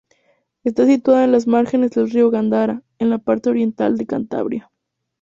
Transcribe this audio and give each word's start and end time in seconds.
Está 0.63 0.87
situada 0.87 1.25
en 1.25 1.31
las 1.31 1.45
márgenes 1.45 1.91
del 1.91 2.09
río 2.09 2.31
Gándara, 2.31 2.81
en 2.97 3.11
la 3.11 3.19
parte 3.19 3.51
oriental 3.51 3.99
de 3.99 4.07
Cantabria. 4.07 4.71